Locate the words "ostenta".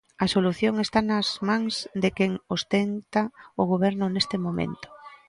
2.55-3.21